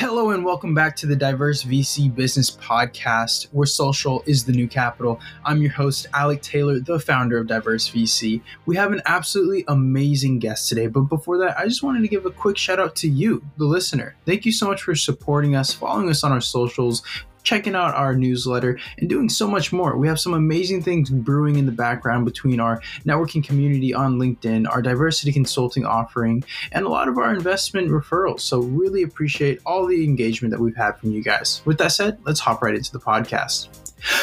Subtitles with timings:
[0.00, 4.66] Hello and welcome back to the Diverse VC Business Podcast, where social is the new
[4.66, 5.20] capital.
[5.44, 8.40] I'm your host, Alec Taylor, the founder of Diverse VC.
[8.64, 12.24] We have an absolutely amazing guest today, but before that, I just wanted to give
[12.24, 14.16] a quick shout out to you, the listener.
[14.24, 17.02] Thank you so much for supporting us, following us on our socials,
[17.42, 19.96] checking out our newsletter, and doing so much more.
[19.96, 24.68] We have some amazing things brewing in the background between our networking community on LinkedIn,
[24.68, 28.40] our diversity consulting offering, and a lot of our investment referrals.
[28.40, 31.62] So, really appreciate all the engagement that we've had from you guys.
[31.64, 33.68] With that said, let's hop right into the podcast.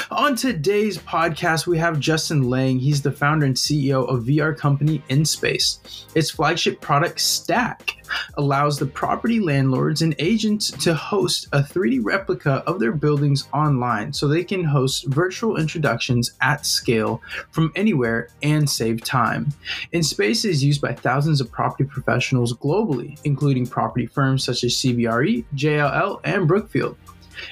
[0.09, 2.80] On today's podcast, we have Justin Liang.
[2.80, 6.05] He's the founder and CEO of VR company InSpace.
[6.16, 7.97] Its flagship product, Stack,
[8.35, 14.13] allows the property landlords and agents to host a 3D replica of their buildings online
[14.13, 17.21] so they can host virtual introductions at scale
[17.52, 19.47] from anywhere and save time.
[19.93, 25.45] InSpace is used by thousands of property professionals globally, including property firms such as CBRE,
[25.55, 26.97] JLL, and Brookfield.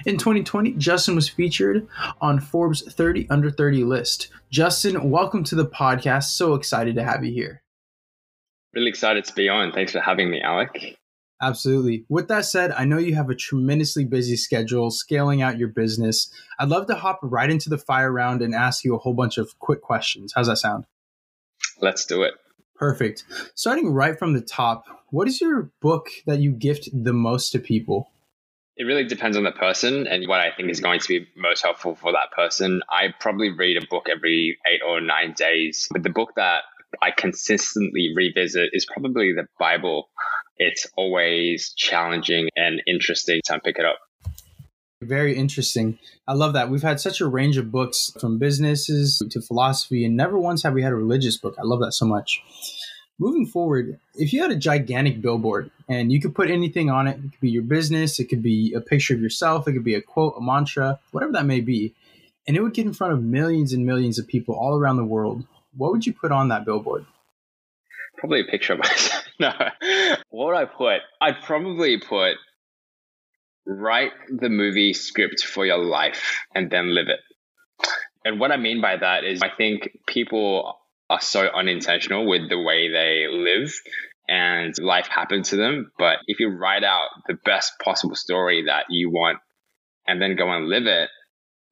[0.05, 1.87] In 2020, Justin was featured
[2.21, 4.29] on Forbes 30 Under 30 list.
[4.49, 6.25] Justin, welcome to the podcast.
[6.25, 7.61] So excited to have you here.
[8.75, 9.71] Really excited to be on.
[9.71, 10.97] Thanks for having me, Alec.
[11.41, 12.05] Absolutely.
[12.09, 16.29] With that said, I know you have a tremendously busy schedule scaling out your business.
[16.59, 19.37] I'd love to hop right into the fire round and ask you a whole bunch
[19.37, 20.33] of quick questions.
[20.35, 20.85] How's that sound?
[21.81, 22.33] Let's do it.
[22.75, 23.23] Perfect.
[23.53, 27.59] Starting right from the top, what is your book that you gift the most to
[27.59, 28.11] people?
[28.77, 31.61] It really depends on the person and what I think is going to be most
[31.61, 32.81] helpful for that person.
[32.89, 36.63] I probably read a book every eight or nine days, but the book that
[37.01, 40.09] I consistently revisit is probably the Bible.
[40.57, 43.99] It's always challenging and interesting to pick it up.
[45.01, 45.99] Very interesting.
[46.27, 46.69] I love that.
[46.69, 50.73] We've had such a range of books from businesses to philosophy, and never once have
[50.73, 51.55] we had a religious book.
[51.59, 52.41] I love that so much
[53.19, 57.17] moving forward, if you had a gigantic billboard and you could put anything on it,
[57.17, 59.95] it could be your business, it could be a picture of yourself, it could be
[59.95, 61.93] a quote, a mantra, whatever that may be,
[62.47, 65.05] and it would get in front of millions and millions of people all around the
[65.05, 67.05] world, what would you put on that billboard?
[68.17, 69.23] Probably a picture of myself.
[69.39, 69.51] no.
[70.29, 71.01] What would I put?
[71.21, 72.37] I'd probably put
[73.67, 77.19] write the movie script for your life and then live it.
[78.23, 80.77] And what I mean by that is I think people
[81.09, 83.73] are so unintentional with the way they live
[84.27, 85.91] and life happens to them.
[85.97, 89.39] But if you write out the best possible story that you want
[90.07, 91.09] and then go and live it,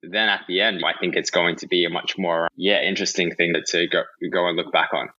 [0.04, 3.34] then at the end, I think it's going to be a much more, yeah, interesting
[3.34, 5.10] thing to go, go and look back on.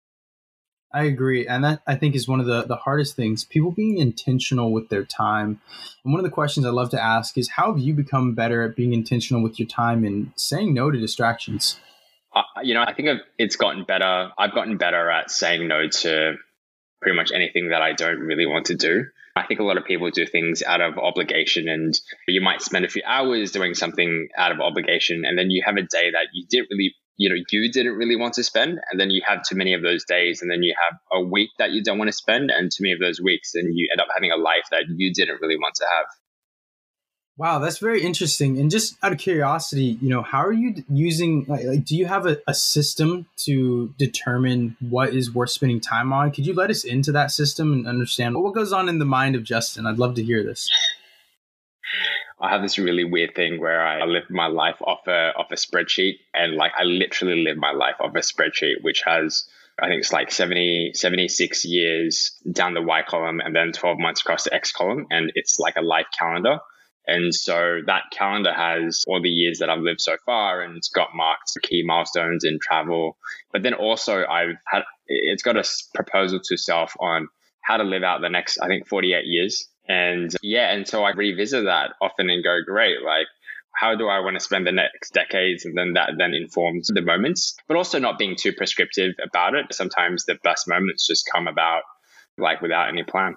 [0.93, 1.47] I agree.
[1.47, 3.45] And that I think is one of the, the hardest things.
[3.45, 5.61] People being intentional with their time.
[6.05, 8.63] And one of the questions I love to ask is how have you become better
[8.63, 11.81] at being intentional with your time and saying no to distractions?
[12.35, 14.31] uh, you know, I think I've, it's gotten better.
[14.37, 16.35] I've gotten better at saying no to
[17.05, 19.05] pretty much anything that I don't really want to do.
[19.37, 21.93] I think a lot of people do things out of obligation, and
[22.27, 25.77] you might spend a few hours doing something out of obligation, and then you have
[25.77, 28.99] a day that you didn't really, you know, you didn't really want to spend, and
[28.99, 31.73] then you have too many of those days, and then you have a week that
[31.73, 34.09] you don't want to spend, and too many of those weeks, and you end up
[34.15, 36.07] having a life that you didn't really want to have.
[37.37, 38.61] Wow, that's very interesting.
[38.61, 41.45] And just out of curiosity, you know, how are you using?
[41.49, 46.13] Like, like, do you have a, a system to determine what is worth spending time
[46.13, 46.31] on?
[46.31, 49.35] Could you let us into that system and understand what goes on in the mind
[49.35, 49.85] of Justin?
[49.85, 50.71] I'd love to hear this.
[52.41, 55.57] I have this really weird thing where I live my life off a off a
[55.57, 59.49] spreadsheet, and like I literally live my life off a spreadsheet, which has
[59.81, 64.21] I think it's like 70, 76 years down the Y column and then 12 months
[64.21, 65.07] across the X column.
[65.11, 66.61] And it's like a life calendar.
[67.07, 70.89] And so that calendar has all the years that I've lived so far and it's
[70.89, 73.17] got marked key milestones in travel.
[73.53, 77.29] But then also I've had, it's got a proposal to self on
[77.63, 79.69] how to live out the next, I think 48 years.
[79.87, 80.73] And yeah.
[80.73, 83.03] And so I revisit that often and go, great.
[83.05, 83.27] Like,
[83.75, 85.65] how do I want to spend the next decades?
[85.65, 89.75] And then that then informs the moments, but also not being too prescriptive about it.
[89.75, 91.83] Sometimes the best moments just come about
[92.39, 93.35] like without any plan.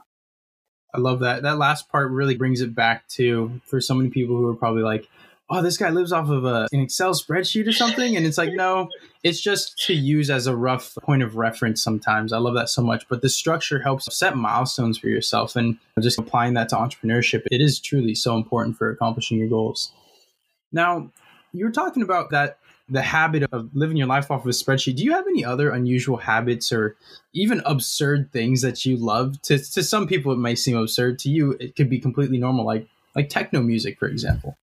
[0.93, 1.43] I love that.
[1.43, 4.83] That last part really brings it back to for so many people who are probably
[4.83, 5.07] like,
[5.49, 8.17] oh, this guy lives off of a, an Excel spreadsheet or something.
[8.17, 8.89] And it's like, no,
[9.23, 12.33] it's just to use as a rough point of reference sometimes.
[12.33, 13.07] I love that so much.
[13.07, 17.43] But the structure helps set milestones for yourself and just applying that to entrepreneurship.
[17.51, 19.91] It is truly so important for accomplishing your goals.
[20.71, 21.11] Now,
[21.53, 24.95] you were talking about that the habit of living your life off of a spreadsheet,
[24.95, 26.95] do you have any other unusual habits or
[27.33, 29.41] even absurd things that you love?
[29.43, 31.19] To, to some people, it may seem absurd.
[31.19, 34.57] To you, it could be completely normal, like like techno music, for example.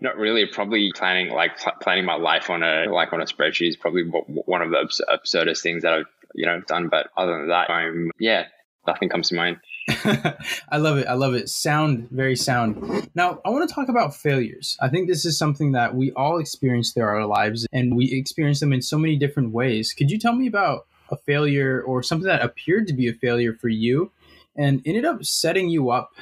[0.00, 0.44] Not really.
[0.46, 4.02] Probably planning like pl- planning my life on a like on a spreadsheet is probably
[4.02, 6.88] one of the abs- absurdest things that I've you know done.
[6.88, 8.46] But other than that, I'm yeah,
[8.86, 9.58] nothing comes to mind.
[9.88, 11.06] I love it.
[11.06, 11.48] I love it.
[11.48, 13.08] Sound, very sound.
[13.14, 14.76] Now, I want to talk about failures.
[14.80, 18.60] I think this is something that we all experience through our lives, and we experience
[18.60, 19.92] them in so many different ways.
[19.92, 23.54] Could you tell me about a failure or something that appeared to be a failure
[23.54, 24.12] for you
[24.56, 26.12] and ended up setting you up?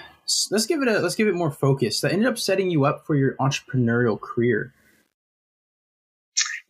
[0.51, 2.01] Let's give it a let's give it more focus.
[2.01, 4.73] That ended up setting you up for your entrepreneurial career.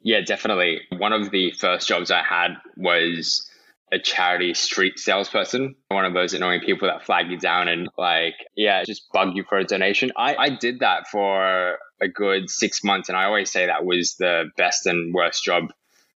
[0.03, 0.81] Yeah, definitely.
[0.97, 3.50] One of the first jobs I had was
[3.93, 8.35] a charity street salesperson, one of those annoying people that flag you down and like,
[8.57, 10.13] yeah, just bug you for a donation.
[10.17, 13.09] I, I did that for a good six months.
[13.09, 15.73] And I always say that was the best and worst job.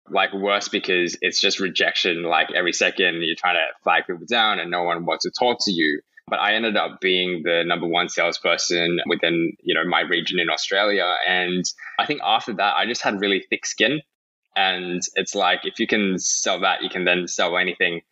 [0.08, 2.22] Like worse because it's just rejection.
[2.22, 5.58] Like every second you're trying to flag people down and no one wants to talk
[5.62, 6.00] to you.
[6.28, 10.48] But I ended up being the number one salesperson within, you know, my region in
[10.48, 11.14] Australia.
[11.26, 11.64] And
[11.98, 14.00] I think after that, I just had really thick skin.
[14.56, 18.02] And it's like, if you can sell that, you can then sell anything.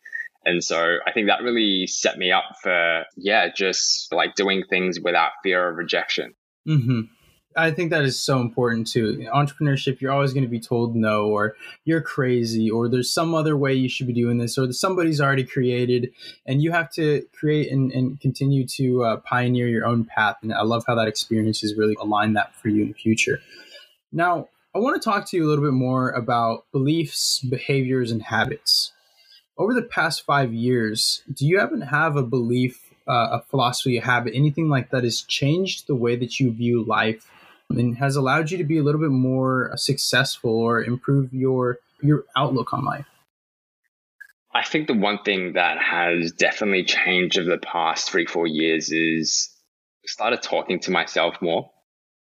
[0.45, 4.99] And so I think that really set me up for, yeah, just like doing things
[4.99, 6.33] without fear of rejection.
[6.67, 7.01] Mm-hmm.
[7.55, 9.27] I think that is so important too.
[9.33, 11.55] entrepreneurship, you're always going to be told no, or
[11.85, 15.43] you're crazy, or there's some other way you should be doing this, or somebody's already
[15.43, 16.11] created,
[16.45, 20.37] and you have to create and, and continue to uh, pioneer your own path.
[20.41, 23.39] And I love how that experience has really aligned that for you in the future.
[24.11, 28.23] Now, I want to talk to you a little bit more about beliefs, behaviors, and
[28.23, 28.91] habits.
[29.55, 33.97] Over the past five years, do you happen to have a belief, uh, a philosophy,
[33.97, 37.29] a habit, anything like that has changed the way that you view life
[37.69, 42.25] and has allowed you to be a little bit more successful or improve your your
[42.35, 43.05] outlook on life?
[44.55, 48.91] I think the one thing that has definitely changed over the past three, four years
[48.91, 49.49] is
[50.05, 51.69] started talking to myself more.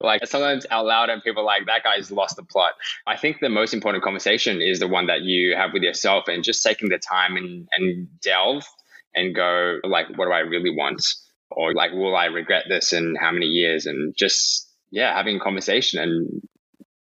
[0.03, 2.73] Like sometimes out loud and people are like that guy's lost the plot.
[3.07, 6.44] I think the most important conversation is the one that you have with yourself and
[6.44, 8.65] just taking the time and, and delve
[9.15, 11.01] and go like, what do I really want?
[11.50, 13.85] Or like, will I regret this in how many years?
[13.85, 16.00] And just yeah, having a conversation.
[16.00, 16.41] And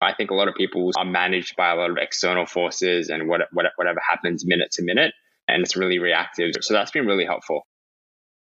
[0.01, 3.29] I think a lot of people are managed by a lot of external forces and
[3.29, 5.13] what, what, whatever happens minute to minute.
[5.47, 6.51] And it's really reactive.
[6.61, 7.65] So that's been really helpful.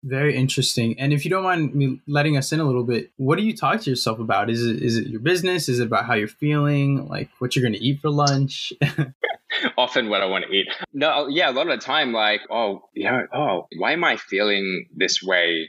[0.03, 0.99] Very interesting.
[0.99, 3.55] And if you don't mind me letting us in a little bit, what do you
[3.55, 4.49] talk to yourself about?
[4.49, 5.69] Is it is it your business?
[5.69, 7.07] Is it about how you're feeling?
[7.07, 8.73] Like what you're going to eat for lunch?
[9.77, 10.69] Often what I want to eat.
[10.95, 14.87] No, yeah, a lot of the time, like, oh, yeah, oh, why am I feeling
[14.95, 15.69] this way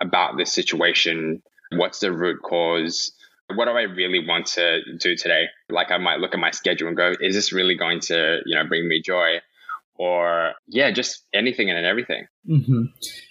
[0.00, 1.42] about this situation?
[1.72, 3.12] What's the root cause?
[3.54, 5.46] What do I really want to do today?
[5.70, 8.56] Like I might look at my schedule and go, is this really going to, you
[8.56, 9.38] know, bring me joy?
[10.00, 12.26] Or yeah, just anything and everything.
[12.48, 12.84] Mm-hmm.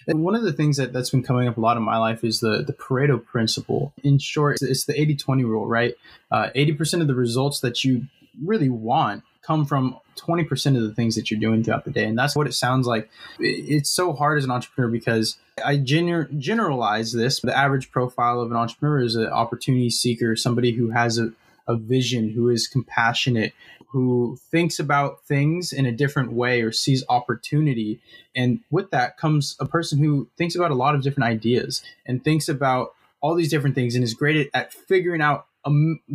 [0.06, 2.22] And one of the things that, that's been coming up a lot in my life
[2.22, 3.92] is the, the Pareto principle.
[4.04, 5.94] In short, it's the 80 20 rule, right?
[6.30, 8.02] Uh, 80% of the results that you
[8.40, 12.04] really want come from 20% of the things that you're doing throughout the day.
[12.04, 13.10] And that's what it sounds like.
[13.40, 17.40] It's so hard as an entrepreneur because I gener- generalize this.
[17.40, 21.32] The average profile of an entrepreneur is an opportunity seeker, somebody who has a,
[21.66, 23.54] a vision, who is compassionate,
[23.90, 28.00] who thinks about things in a different way or sees opportunity.
[28.36, 32.22] And with that comes a person who thinks about a lot of different ideas and
[32.22, 35.70] thinks about all these different things and is great at, at figuring out a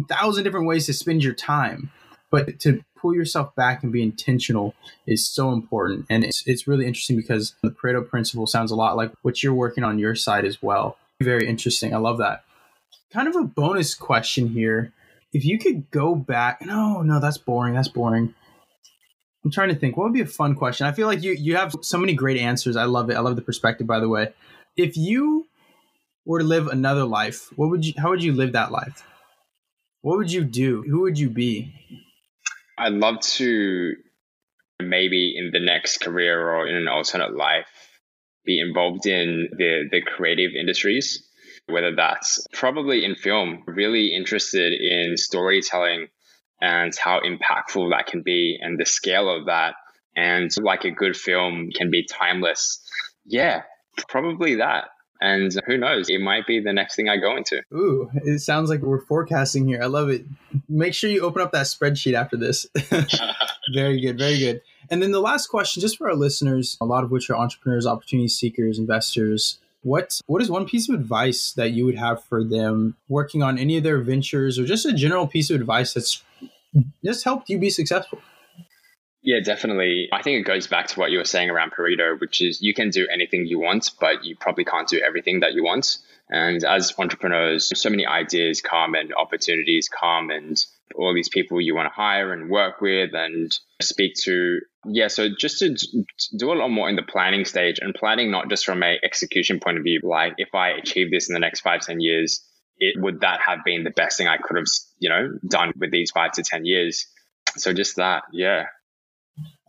[0.08, 1.92] thousand different ways to spend your time.
[2.32, 4.74] But to pull yourself back and be intentional
[5.06, 6.06] is so important.
[6.10, 9.54] And it's, it's really interesting because the Pareto principle sounds a lot like what you're
[9.54, 10.98] working on your side as well.
[11.22, 11.94] Very interesting.
[11.94, 12.44] I love that.
[13.12, 14.92] Kind of a bonus question here.
[15.36, 17.74] If you could go back, no, no, that's boring.
[17.74, 18.34] That's boring.
[19.44, 19.98] I'm trying to think.
[19.98, 20.88] What would be a fun question?
[20.88, 22.78] I feel like you you have so many great answers.
[22.78, 23.18] I love it.
[23.18, 23.86] I love the perspective.
[23.86, 24.32] By the way,
[24.78, 25.46] if you
[26.24, 27.94] were to live another life, what would you?
[27.98, 29.04] How would you live that life?
[30.04, 30.84] What would you do?
[30.84, 31.74] Who would you be?
[32.78, 33.94] I'd love to
[34.82, 37.68] maybe in the next career or in an alternate life
[38.46, 41.25] be involved in the, the creative industries,
[41.68, 46.08] whether that's probably in film, really interested in storytelling
[46.62, 49.76] and how impactful that can be and the scale of that.
[50.16, 52.82] And like a good film can be timeless.
[53.26, 53.64] Yeah,
[54.08, 54.86] probably that.
[55.22, 57.62] And who knows, it might be the next thing I go into.
[57.74, 59.82] Ooh, it sounds like we're forecasting here.
[59.82, 60.26] I love it.
[60.68, 62.68] Make sure you open up that spreadsheet after this.
[63.74, 64.62] very good, very good.
[64.90, 67.88] And then the last question, just for our listeners, a lot of which are entrepreneurs,
[67.88, 69.60] opportunity seekers, investors.
[69.86, 73.60] What what is one piece of advice that you would have for them working on
[73.60, 76.24] any of their ventures or just a general piece of advice that's
[77.04, 78.20] just helped you be successful?
[79.22, 80.10] Yeah, definitely.
[80.12, 82.74] I think it goes back to what you were saying around Pareto, which is you
[82.74, 86.00] can do anything you want, but you probably can't do everything that you want.
[86.30, 90.58] And as entrepreneurs, so many ideas come and opportunities come and
[90.96, 93.52] all these people you want to hire and work with and
[93.82, 94.60] speak to.
[94.86, 95.76] Yeah, so just to
[96.38, 99.60] do a lot more in the planning stage and planning not just from a execution
[99.60, 102.44] point of view, like if I achieve this in the next five, 10 years,
[102.78, 104.68] it would that have been the best thing I could have,
[105.00, 107.08] you know, done with these five to 10 years.
[107.58, 108.66] So just that, yeah.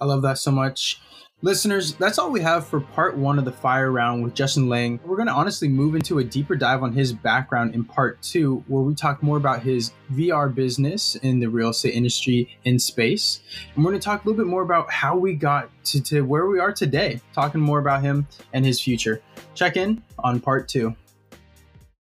[0.00, 1.00] I love that so much.
[1.42, 4.98] Listeners, that's all we have for part one of the fire round with Justin Liang.
[5.04, 8.64] We're going to honestly move into a deeper dive on his background in part two,
[8.68, 13.40] where we talk more about his VR business in the real estate industry InSpace.
[13.74, 16.22] And we're going to talk a little bit more about how we got to, to
[16.22, 19.20] where we are today, talking more about him and his future.
[19.54, 20.96] Check in on part two.